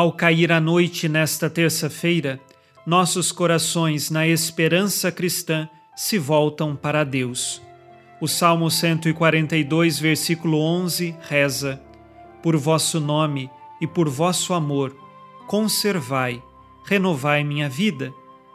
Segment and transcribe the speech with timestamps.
[0.00, 2.40] Ao cair a noite nesta terça-feira,
[2.86, 7.60] nossos corações, na esperança cristã, se voltam para Deus.
[8.18, 11.82] O Salmo 142, versículo 11 reza:
[12.42, 14.96] Por vosso nome e por vosso amor,
[15.46, 16.42] conservai,
[16.86, 18.10] renovai minha vida,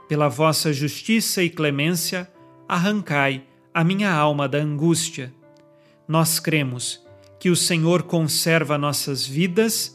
[0.10, 2.28] pela vossa justiça e clemência,
[2.68, 5.32] arrancai a minha alma da angústia.
[6.08, 7.06] Nós cremos
[7.40, 9.95] que o Senhor conserva nossas vidas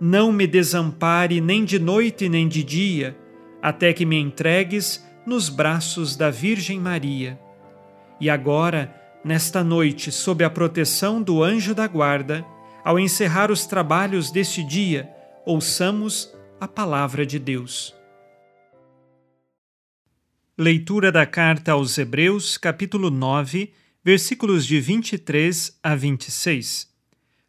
[0.00, 3.16] não me desampare nem de noite nem de dia,
[3.60, 7.38] até que me entregues nos braços da Virgem Maria.
[8.18, 12.44] E agora, nesta noite, sob a proteção do anjo da guarda,
[12.82, 15.10] ao encerrar os trabalhos deste dia,
[15.44, 17.94] ouçamos a palavra de Deus.
[20.56, 26.88] Leitura da carta aos Hebreus, capítulo 9, versículos de 23 a 26.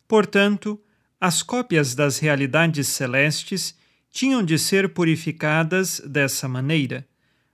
[0.08, 0.82] Portanto,
[1.22, 3.78] as cópias das realidades celestes
[4.10, 7.08] tinham de ser purificadas dessa maneira,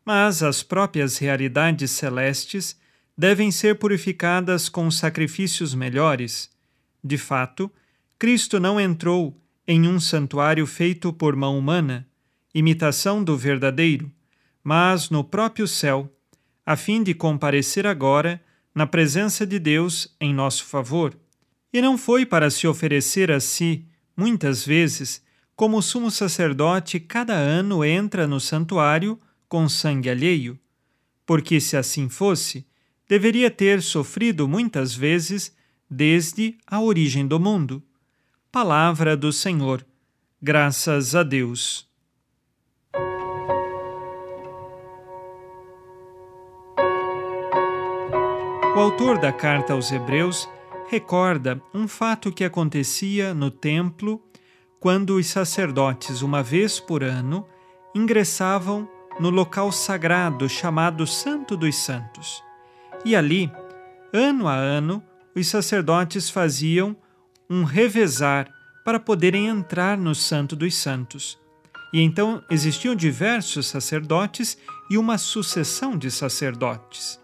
[0.05, 2.79] mas as próprias realidades celestes
[3.17, 6.49] devem ser purificadas com sacrifícios melhores.
[7.03, 7.69] De fato,
[8.17, 12.07] Cristo não entrou em um santuário feito por mão humana,
[12.53, 14.09] imitação do verdadeiro,
[14.63, 16.09] mas no próprio céu,
[16.65, 18.41] a fim de comparecer agora
[18.73, 21.13] na presença de Deus em nosso favor.
[21.77, 23.85] E não foi para se oferecer a si,
[24.17, 25.21] muitas vezes,
[25.55, 30.59] como o sumo sacerdote cada ano entra no santuário com sangue alheio,
[31.23, 32.65] porque se assim fosse,
[33.07, 35.55] deveria ter sofrido muitas vezes
[35.87, 37.83] desde a origem do mundo.
[38.51, 39.85] Palavra do Senhor.
[40.41, 41.87] Graças a Deus.
[48.75, 50.49] O autor da carta aos Hebreus
[50.87, 54.21] recorda um fato que acontecia no templo
[54.79, 57.45] quando os sacerdotes, uma vez por ano,
[57.93, 58.87] ingressavam
[59.19, 62.43] no local sagrado chamado Santo dos Santos.
[63.03, 63.51] E ali,
[64.13, 65.03] ano a ano,
[65.35, 66.95] os sacerdotes faziam
[67.49, 68.47] um revezar
[68.85, 71.37] para poderem entrar no Santo dos Santos.
[71.93, 74.57] E então existiam diversos sacerdotes
[74.89, 77.19] e uma sucessão de sacerdotes.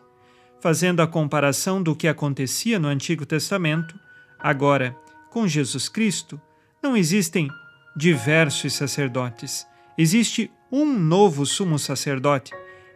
[0.64, 4.00] Fazendo a comparação do que acontecia no Antigo Testamento,
[4.40, 4.96] agora,
[5.30, 6.40] com Jesus Cristo,
[6.82, 7.50] não existem
[7.94, 9.68] diversos sacerdotes.
[9.98, 12.54] Existe um novo sumo sacerdote,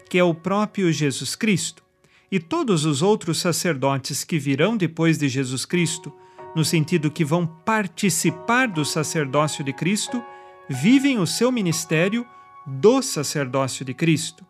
[0.09, 1.83] que é o próprio Jesus Cristo.
[2.31, 6.13] E todos os outros sacerdotes que virão depois de Jesus Cristo
[6.55, 10.23] no sentido que vão participar do sacerdócio de Cristo,
[10.69, 12.25] vivem o seu ministério
[12.65, 14.45] do sacerdócio de Cristo.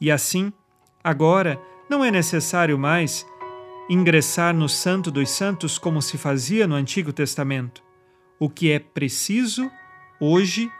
[0.00, 0.52] E assim,
[1.02, 1.60] agora,
[1.92, 3.26] não é necessário mais
[3.86, 7.82] ingressar no Santo dos Santos como se fazia no Antigo Testamento.
[8.40, 9.70] O que é preciso
[10.18, 10.72] hoje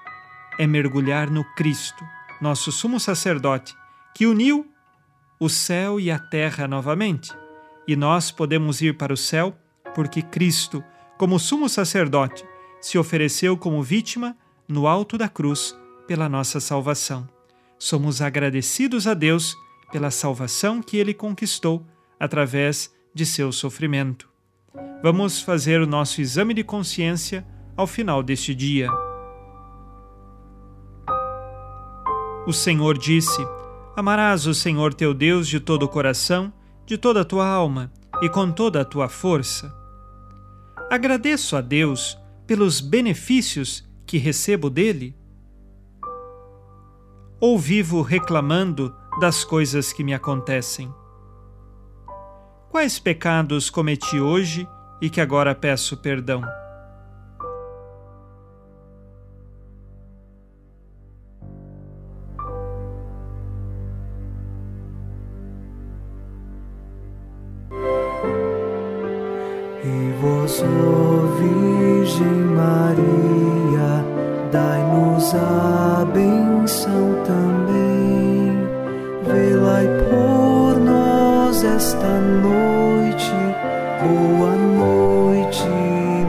[0.58, 2.02] é mergulhar no Cristo,
[2.40, 3.76] nosso sumo sacerdote,
[4.14, 4.66] que uniu
[5.38, 7.30] o céu e a terra novamente.
[7.86, 9.54] E nós podemos ir para o céu
[9.94, 10.82] porque Cristo,
[11.18, 12.42] como sumo sacerdote,
[12.80, 14.34] se ofereceu como vítima
[14.66, 17.28] no alto da cruz pela nossa salvação.
[17.78, 19.54] Somos agradecidos a Deus
[19.92, 21.86] pela salvação que ele conquistou
[22.18, 24.28] através de seu sofrimento.
[25.02, 27.46] Vamos fazer o nosso exame de consciência
[27.76, 28.88] ao final deste dia.
[32.46, 33.46] O Senhor disse:
[33.94, 36.50] Amarás o Senhor teu Deus de todo o coração,
[36.86, 37.92] de toda a tua alma
[38.22, 39.72] e com toda a tua força.
[40.90, 45.16] Agradeço a Deus pelos benefícios que recebo dele?
[47.40, 50.92] Ou vivo reclamando das coisas que me acontecem.
[52.70, 54.66] Quais pecados cometi hoje
[55.00, 56.42] e que agora peço perdão?
[69.84, 70.62] E vós,
[71.38, 74.04] Virgem Maria,
[74.50, 77.61] dai-nos a benção também
[81.76, 83.30] esta noite,
[84.02, 85.64] boa noite,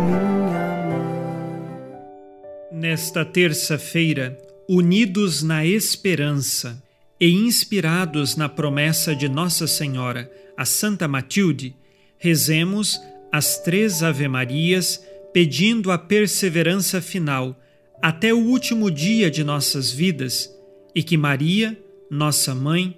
[0.06, 1.60] minha mãe.
[2.72, 4.38] Nesta terça-feira,
[4.70, 6.82] unidos na esperança
[7.20, 11.76] e inspirados na promessa de Nossa Senhora, a Santa Matilde,
[12.18, 12.98] rezemos
[13.32, 15.04] as três Ave-Marias
[15.34, 17.60] pedindo a perseverança final
[18.02, 20.50] até o último dia de nossas vidas
[20.96, 21.78] e que Maria,
[22.10, 22.98] nossa mãe,